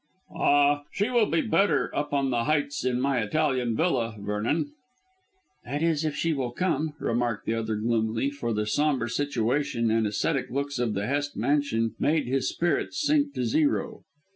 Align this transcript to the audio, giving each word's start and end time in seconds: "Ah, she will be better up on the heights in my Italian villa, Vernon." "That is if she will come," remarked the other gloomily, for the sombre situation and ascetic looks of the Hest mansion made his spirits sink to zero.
"Ah, 0.35 0.81
she 0.91 1.11
will 1.11 1.27
be 1.27 1.41
better 1.41 1.95
up 1.95 2.11
on 2.11 2.31
the 2.31 2.45
heights 2.45 2.83
in 2.83 2.99
my 2.99 3.19
Italian 3.19 3.75
villa, 3.75 4.15
Vernon." 4.17 4.71
"That 5.63 5.83
is 5.83 6.03
if 6.03 6.15
she 6.15 6.33
will 6.33 6.49
come," 6.49 6.95
remarked 6.99 7.45
the 7.45 7.53
other 7.53 7.75
gloomily, 7.75 8.31
for 8.31 8.51
the 8.51 8.65
sombre 8.65 9.11
situation 9.11 9.91
and 9.91 10.07
ascetic 10.07 10.49
looks 10.49 10.79
of 10.79 10.95
the 10.95 11.05
Hest 11.05 11.37
mansion 11.37 11.93
made 11.99 12.25
his 12.25 12.49
spirits 12.49 12.99
sink 13.05 13.35
to 13.35 13.43
zero. 13.43 14.03